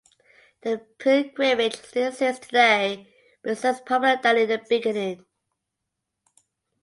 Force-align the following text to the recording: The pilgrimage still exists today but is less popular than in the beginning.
The 0.63 0.79
pilgrimage 0.97 1.75
still 1.75 2.07
exists 2.07 2.47
today 2.47 3.13
but 3.43 3.51
is 3.51 3.63
less 3.63 3.81
popular 3.81 4.17
than 4.19 4.35
in 4.37 4.49
the 4.49 4.57
beginning. 4.67 5.27